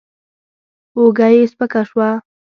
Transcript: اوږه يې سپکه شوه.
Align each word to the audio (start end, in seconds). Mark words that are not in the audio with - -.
اوږه 0.95 1.27
يې 1.35 1.43
سپکه 1.51 1.81
شوه. 1.89 2.09